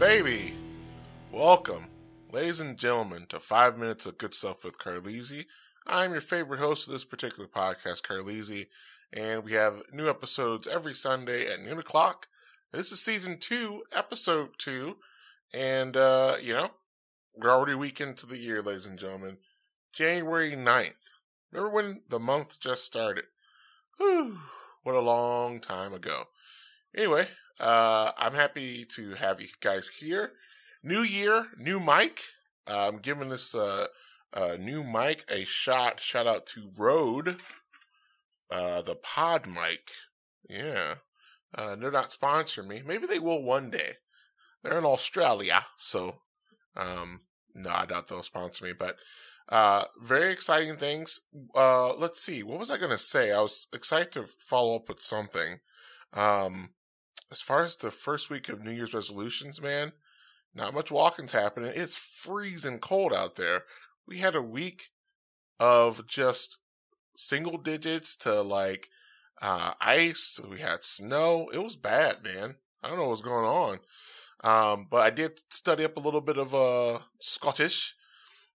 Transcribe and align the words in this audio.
baby. 0.00 0.54
Welcome, 1.30 1.88
ladies 2.32 2.58
and 2.58 2.78
gentlemen, 2.78 3.26
to 3.28 3.38
Five 3.38 3.76
Minutes 3.76 4.06
of 4.06 4.16
Good 4.16 4.32
Stuff 4.32 4.64
with 4.64 4.78
Carlisi. 4.78 5.44
I'm 5.86 6.12
your 6.12 6.22
favorite 6.22 6.58
host 6.58 6.88
of 6.88 6.92
this 6.92 7.04
particular 7.04 7.46
podcast, 7.46 8.00
Carlisi, 8.00 8.68
and 9.12 9.44
we 9.44 9.52
have 9.52 9.82
new 9.92 10.08
episodes 10.08 10.66
every 10.66 10.94
Sunday 10.94 11.44
at 11.46 11.60
noon 11.60 11.78
o'clock. 11.78 12.28
This 12.72 12.92
is 12.92 13.00
season 13.00 13.36
two, 13.38 13.82
episode 13.94 14.50
two, 14.56 14.96
and, 15.52 15.98
uh, 15.98 16.36
you 16.42 16.54
know, 16.54 16.70
we're 17.36 17.50
already 17.50 17.72
a 17.72 17.78
week 17.78 18.00
into 18.00 18.24
the 18.24 18.38
year, 18.38 18.62
ladies 18.62 18.86
and 18.86 18.98
gentlemen. 18.98 19.36
January 19.92 20.52
9th. 20.52 21.12
Remember 21.52 21.74
when 21.74 22.02
the 22.08 22.18
month 22.18 22.58
just 22.58 22.84
started? 22.84 23.24
Whew, 23.98 24.38
what 24.82 24.94
a 24.94 25.00
long 25.00 25.60
time 25.60 25.92
ago. 25.92 26.24
Anyway, 26.96 27.26
uh, 27.60 28.10
I'm 28.18 28.34
happy 28.34 28.84
to 28.96 29.14
have 29.14 29.40
you 29.40 29.48
guys 29.60 29.88
here. 30.00 30.32
New 30.82 31.02
year, 31.02 31.46
new 31.56 31.78
mic. 31.78 32.20
Uh, 32.66 32.88
I'm 32.88 32.98
giving 32.98 33.28
this 33.28 33.54
uh, 33.54 33.86
new 34.58 34.82
mic 34.82 35.24
a 35.30 35.44
shot. 35.44 36.00
Shout 36.00 36.26
out 36.26 36.46
to 36.46 36.70
Rode, 36.76 37.36
uh, 38.50 38.82
the 38.82 38.96
Pod 38.96 39.46
mic. 39.46 39.88
Yeah, 40.48 40.96
uh, 41.54 41.76
they're 41.76 41.92
not 41.92 42.10
sponsoring 42.10 42.66
me. 42.66 42.80
Maybe 42.84 43.06
they 43.06 43.20
will 43.20 43.42
one 43.42 43.70
day. 43.70 43.94
They're 44.62 44.78
in 44.78 44.84
Australia, 44.84 45.66
so 45.76 46.22
um, 46.76 47.20
no, 47.54 47.70
I 47.70 47.86
doubt 47.86 48.08
they'll 48.08 48.22
sponsor 48.22 48.64
me. 48.64 48.72
But 48.72 48.96
uh, 49.48 49.84
very 50.00 50.32
exciting 50.32 50.76
things. 50.76 51.20
Uh, 51.54 51.94
let's 51.94 52.20
see. 52.20 52.42
What 52.42 52.58
was 52.58 52.70
I 52.70 52.78
going 52.78 52.90
to 52.90 52.98
say? 52.98 53.32
I 53.32 53.40
was 53.40 53.68
excited 53.72 54.12
to 54.12 54.24
follow 54.24 54.76
up 54.76 54.88
with 54.88 55.00
something. 55.00 55.60
Um, 56.12 56.70
as 57.30 57.42
far 57.42 57.62
as 57.62 57.76
the 57.76 57.90
first 57.90 58.30
week 58.30 58.48
of 58.48 58.64
New 58.64 58.72
Year's 58.72 58.94
resolutions, 58.94 59.60
man, 59.60 59.92
not 60.54 60.74
much 60.74 60.90
walking's 60.90 61.32
happening. 61.32 61.72
It's 61.74 61.96
freezing 61.96 62.78
cold 62.78 63.12
out 63.12 63.36
there. 63.36 63.64
We 64.06 64.18
had 64.18 64.34
a 64.34 64.42
week 64.42 64.84
of 65.60 66.06
just 66.06 66.58
single 67.14 67.58
digits 67.58 68.16
to 68.16 68.40
like 68.40 68.88
uh, 69.40 69.74
ice. 69.80 70.40
We 70.50 70.58
had 70.58 70.82
snow. 70.82 71.48
It 71.52 71.62
was 71.62 71.76
bad, 71.76 72.24
man. 72.24 72.56
I 72.82 72.88
don't 72.88 72.98
know 72.98 73.08
what's 73.08 73.22
going 73.22 73.46
on. 73.46 73.78
Um, 74.42 74.86
but 74.90 75.02
I 75.02 75.10
did 75.10 75.40
study 75.52 75.84
up 75.84 75.96
a 75.96 76.00
little 76.00 76.22
bit 76.22 76.38
of 76.38 76.54
uh, 76.54 77.00
Scottish. 77.20 77.94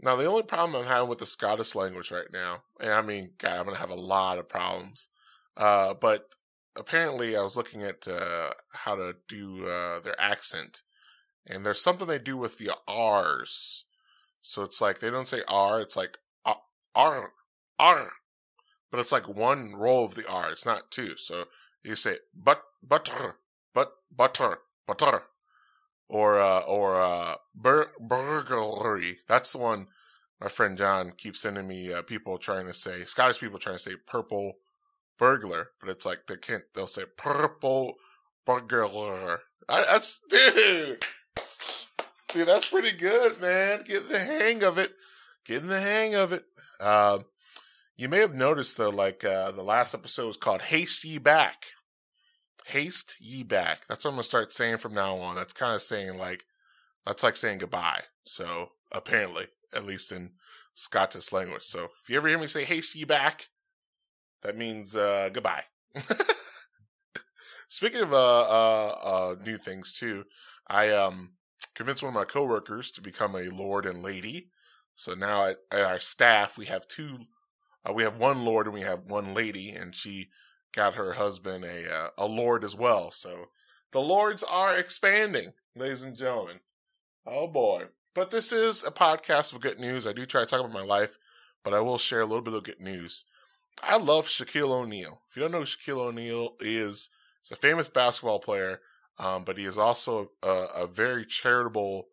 Now, 0.00 0.16
the 0.16 0.26
only 0.26 0.42
problem 0.42 0.80
I'm 0.80 0.88
having 0.88 1.08
with 1.08 1.18
the 1.18 1.26
Scottish 1.26 1.74
language 1.74 2.10
right 2.10 2.32
now, 2.32 2.62
and 2.80 2.92
I 2.92 3.00
mean, 3.00 3.32
God, 3.38 3.58
I'm 3.58 3.64
going 3.64 3.74
to 3.74 3.80
have 3.80 3.90
a 3.90 3.94
lot 3.94 4.38
of 4.38 4.48
problems. 4.48 5.08
Uh, 5.56 5.94
but 5.94 6.28
apparently, 6.76 7.36
I 7.36 7.42
was 7.42 7.56
looking 7.56 7.82
at 7.82 8.06
uh, 8.08 8.50
how 8.72 8.96
to 8.96 9.16
do 9.28 9.66
uh, 9.66 10.00
their 10.00 10.20
accent, 10.20 10.82
and 11.46 11.64
there's 11.64 11.82
something 11.82 12.06
they 12.06 12.18
do 12.18 12.36
with 12.36 12.58
the 12.58 12.70
R's. 12.88 13.84
So 14.42 14.62
it's 14.62 14.80
like 14.80 14.98
they 15.00 15.10
don't 15.10 15.28
say 15.28 15.40
R, 15.48 15.80
it's 15.80 15.96
like 15.96 16.18
R, 16.44 16.58
R, 16.94 17.32
R. 17.78 18.10
but 18.90 19.00
it's 19.00 19.12
like 19.12 19.26
one 19.26 19.74
roll 19.74 20.04
of 20.04 20.14
the 20.14 20.28
R. 20.28 20.52
It's 20.52 20.66
not 20.66 20.90
two. 20.90 21.16
So 21.16 21.44
you 21.82 21.96
say 21.96 22.16
but 22.34 22.62
butter, 22.82 23.38
but 23.72 23.92
butter, 24.14 24.58
butter, 24.86 25.24
or 26.08 26.38
uh, 26.38 26.60
or 26.60 27.00
uh, 27.00 27.36
bur- 27.54 27.92
burglary. 27.98 29.18
That's 29.26 29.52
the 29.52 29.58
one 29.58 29.86
my 30.40 30.48
friend 30.48 30.76
John 30.76 31.12
keeps 31.16 31.40
sending 31.40 31.66
me. 31.66 31.92
Uh, 31.92 32.02
people 32.02 32.36
trying 32.38 32.66
to 32.66 32.74
say 32.74 33.04
Scottish 33.04 33.40
people 33.40 33.58
trying 33.58 33.76
to 33.76 33.82
say 33.82 33.92
purple 34.06 34.58
burglar, 35.18 35.70
but 35.80 35.88
it's 35.88 36.06
like 36.06 36.26
they 36.26 36.36
can't. 36.36 36.64
They'll 36.74 36.86
say 36.86 37.04
purple 37.16 37.94
burglar. 38.44 39.40
I, 39.68 39.84
that's 39.90 40.20
dude. 40.28 41.04
Dude, 42.32 42.48
that's 42.48 42.68
pretty 42.68 42.96
good, 42.96 43.40
man. 43.40 43.84
Getting 43.84 44.08
the 44.08 44.18
hang 44.18 44.64
of 44.64 44.76
it. 44.76 44.90
Getting 45.46 45.68
the 45.68 45.78
hang 45.78 46.16
of 46.16 46.32
it. 46.32 46.42
Uh, 46.80 47.20
you 47.96 48.08
may 48.08 48.18
have 48.18 48.34
noticed 48.34 48.76
though, 48.76 48.90
like 48.90 49.22
uh, 49.24 49.52
the 49.52 49.62
last 49.62 49.94
episode 49.94 50.26
was 50.26 50.36
called 50.36 50.62
"Haste 50.62 51.04
Ye 51.04 51.18
Back." 51.18 51.64
Haste 52.66 53.16
ye 53.20 53.42
back. 53.42 53.86
That's 53.86 54.04
what 54.04 54.12
I'm 54.12 54.16
gonna 54.16 54.24
start 54.24 54.50
saying 54.50 54.78
from 54.78 54.94
now 54.94 55.16
on. 55.16 55.36
That's 55.36 55.52
kind 55.52 55.74
of 55.74 55.82
saying 55.82 56.18
like, 56.18 56.44
that's 57.04 57.22
like 57.22 57.36
saying 57.36 57.58
goodbye. 57.58 58.00
So 58.24 58.70
apparently, 58.90 59.48
at 59.74 59.84
least 59.84 60.10
in 60.10 60.32
Scottish 60.72 61.30
language. 61.32 61.62
So 61.62 61.90
if 62.02 62.08
you 62.08 62.16
ever 62.16 62.28
hear 62.28 62.38
me 62.38 62.46
say 62.46 62.64
haste 62.64 62.96
ye 62.96 63.04
back, 63.04 63.48
that 64.44 64.56
means 64.56 64.96
uh, 64.96 65.30
goodbye. 65.32 65.64
Speaking 67.68 68.02
of 68.02 68.12
uh, 68.12 68.16
uh, 68.42 68.94
uh, 69.02 69.34
new 69.44 69.56
things 69.56 69.92
too, 69.92 70.24
I 70.68 70.90
um 70.90 71.32
convinced 71.74 72.02
one 72.02 72.10
of 72.10 72.14
my 72.14 72.24
coworkers 72.24 72.90
to 72.92 73.02
become 73.02 73.34
a 73.34 73.48
lord 73.48 73.86
and 73.86 74.02
lady. 74.02 74.48
So 74.96 75.14
now 75.14 75.46
at, 75.46 75.56
at 75.72 75.84
our 75.84 75.98
staff 75.98 76.56
we 76.56 76.66
have 76.66 76.86
two, 76.86 77.18
uh, 77.88 77.92
we 77.92 78.02
have 78.04 78.18
one 78.18 78.44
lord 78.44 78.66
and 78.66 78.74
we 78.74 78.82
have 78.82 79.00
one 79.06 79.34
lady, 79.34 79.70
and 79.70 79.94
she 79.94 80.28
got 80.74 80.94
her 80.94 81.14
husband 81.14 81.64
a 81.64 82.10
a 82.18 82.26
lord 82.26 82.64
as 82.64 82.76
well. 82.76 83.10
So 83.10 83.46
the 83.92 84.00
lords 84.00 84.42
are 84.44 84.78
expanding, 84.78 85.52
ladies 85.76 86.02
and 86.02 86.16
gentlemen. 86.16 86.60
Oh 87.26 87.46
boy! 87.48 87.86
But 88.14 88.30
this 88.30 88.52
is 88.52 88.84
a 88.84 88.90
podcast 88.90 89.52
of 89.52 89.60
good 89.60 89.78
news. 89.78 90.06
I 90.06 90.12
do 90.12 90.26
try 90.26 90.40
to 90.42 90.46
talk 90.46 90.60
about 90.60 90.72
my 90.72 90.82
life, 90.84 91.18
but 91.62 91.74
I 91.74 91.80
will 91.80 91.98
share 91.98 92.20
a 92.20 92.26
little 92.26 92.42
bit 92.42 92.54
of 92.54 92.62
good 92.64 92.80
news. 92.80 93.24
I 93.82 93.96
love 93.98 94.26
Shaquille 94.26 94.70
O'Neal. 94.70 95.22
If 95.28 95.36
you 95.36 95.42
don't 95.42 95.52
know 95.52 95.60
who 95.60 95.64
Shaquille 95.64 96.08
O'Neal 96.08 96.56
is, 96.60 97.10
he's 97.42 97.52
a 97.52 97.56
famous 97.56 97.88
basketball 97.88 98.38
player, 98.38 98.80
um, 99.18 99.44
but 99.44 99.58
he 99.58 99.64
is 99.64 99.78
also 99.78 100.30
a, 100.42 100.66
a 100.76 100.86
very 100.86 101.24
charitable 101.24 102.08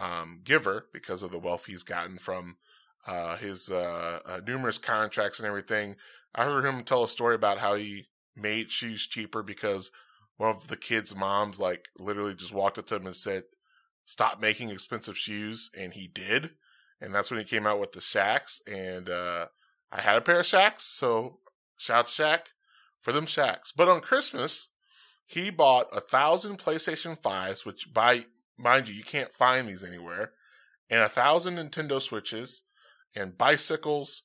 um, 0.00 0.40
giver 0.44 0.86
because 0.92 1.22
of 1.22 1.32
the 1.32 1.38
wealth 1.38 1.66
he's 1.66 1.82
gotten 1.82 2.18
from 2.18 2.56
uh, 3.06 3.36
his 3.36 3.70
uh, 3.70 4.20
uh, 4.24 4.40
numerous 4.46 4.78
contracts 4.78 5.38
and 5.38 5.48
everything. 5.48 5.96
I 6.34 6.44
heard 6.44 6.64
him 6.64 6.82
tell 6.82 7.04
a 7.04 7.08
story 7.08 7.34
about 7.34 7.58
how 7.58 7.74
he 7.74 8.06
made 8.36 8.70
shoes 8.70 9.06
cheaper 9.06 9.42
because 9.42 9.90
one 10.36 10.50
of 10.50 10.68
the 10.68 10.76
kids' 10.76 11.16
moms, 11.16 11.58
like, 11.58 11.88
literally 11.98 12.34
just 12.34 12.54
walked 12.54 12.78
up 12.78 12.86
to 12.86 12.96
him 12.96 13.06
and 13.06 13.16
said, 13.16 13.44
"Stop 14.04 14.40
making 14.40 14.70
expensive 14.70 15.18
shoes," 15.18 15.70
and 15.76 15.94
he 15.94 16.06
did. 16.06 16.50
And 17.00 17.14
that's 17.14 17.30
when 17.30 17.40
he 17.40 17.46
came 17.46 17.66
out 17.66 17.80
with 17.80 17.92
the 17.92 18.00
Shaqs, 18.00 18.60
and 18.68 19.08
uh, 19.08 19.46
I 19.90 20.00
had 20.00 20.16
a 20.16 20.20
pair 20.20 20.40
of 20.40 20.46
Shaqs, 20.46 20.80
so 20.80 21.38
shout 21.76 22.06
Shaq 22.06 22.52
for 23.00 23.12
them 23.12 23.26
Shaqs. 23.26 23.72
But 23.76 23.88
on 23.88 24.00
Christmas, 24.00 24.68
he 25.26 25.50
bought 25.50 25.88
a 25.92 26.00
thousand 26.00 26.58
PlayStation 26.58 27.20
5s, 27.20 27.64
which 27.64 27.92
by 27.92 28.24
mind 28.58 28.88
you, 28.88 28.94
you 28.94 29.04
can't 29.04 29.32
find 29.32 29.68
these 29.68 29.84
anywhere, 29.84 30.32
and 30.90 31.00
a 31.00 31.08
thousand 31.08 31.56
Nintendo 31.56 32.00
Switches 32.00 32.64
and 33.14 33.38
bicycles 33.38 34.22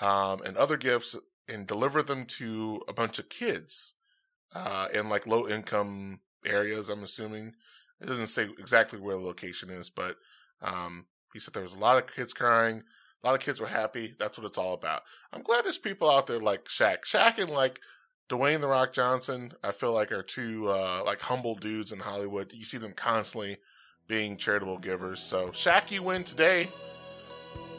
um, 0.00 0.42
and 0.42 0.56
other 0.56 0.76
gifts 0.76 1.16
and 1.48 1.66
delivered 1.66 2.06
them 2.06 2.24
to 2.24 2.82
a 2.88 2.92
bunch 2.92 3.18
of 3.18 3.28
kids 3.28 3.94
uh, 4.54 4.88
in 4.92 5.08
like 5.08 5.26
low 5.26 5.48
income 5.48 6.20
areas, 6.44 6.88
I'm 6.88 7.02
assuming. 7.02 7.54
It 8.00 8.06
doesn't 8.06 8.26
say 8.26 8.44
exactly 8.58 9.00
where 9.00 9.16
the 9.16 9.22
location 9.22 9.70
is, 9.70 9.88
but 9.88 10.16
um, 10.60 11.06
he 11.32 11.38
said 11.38 11.54
there 11.54 11.62
was 11.62 11.74
a 11.74 11.78
lot 11.78 11.98
of 11.98 12.14
kids 12.14 12.34
crying. 12.34 12.82
A 13.26 13.30
lot 13.30 13.34
of 13.34 13.40
kids 13.44 13.60
were 13.60 13.66
happy. 13.66 14.14
That's 14.20 14.38
what 14.38 14.46
it's 14.46 14.56
all 14.56 14.72
about. 14.72 15.02
I'm 15.32 15.42
glad 15.42 15.64
there's 15.64 15.78
people 15.78 16.08
out 16.08 16.28
there 16.28 16.38
like 16.38 16.66
Shaq. 16.66 16.98
Shaq 17.02 17.40
and 17.42 17.50
like 17.50 17.80
Dwayne 18.28 18.60
the 18.60 18.68
Rock 18.68 18.92
Johnson, 18.92 19.50
I 19.64 19.72
feel 19.72 19.92
like 19.92 20.12
are 20.12 20.22
two 20.22 20.68
uh, 20.68 21.02
like 21.04 21.20
humble 21.22 21.56
dudes 21.56 21.90
in 21.90 21.98
Hollywood. 21.98 22.52
You 22.52 22.64
see 22.64 22.78
them 22.78 22.92
constantly 22.92 23.56
being 24.06 24.36
charitable 24.36 24.78
givers. 24.78 25.18
So 25.18 25.48
Shaq, 25.48 25.90
you 25.90 26.04
win 26.04 26.22
today. 26.22 26.68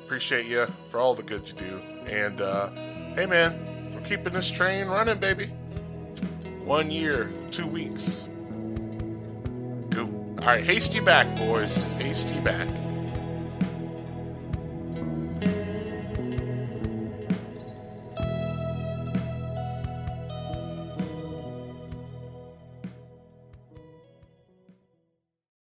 Appreciate 0.03 0.47
you 0.47 0.67
for 0.87 0.99
all 0.99 1.15
the 1.15 1.23
good 1.23 1.47
you 1.47 1.55
do. 1.55 1.81
And 2.07 2.41
uh, 2.41 2.69
hey, 3.15 3.25
man, 3.25 3.89
we're 3.93 4.01
keeping 4.01 4.33
this 4.33 4.51
train 4.51 4.87
running, 4.87 5.17
baby. 5.17 5.45
One 6.65 6.91
year, 6.91 7.31
two 7.51 7.67
weeks. 7.67 8.29
Go. 9.91 10.07
All 10.41 10.45
right, 10.45 10.65
haste 10.65 10.93
ye 10.93 10.99
back, 10.99 11.37
boys. 11.37 11.93
Haste 11.93 12.35
ye 12.35 12.41
back. 12.41 12.67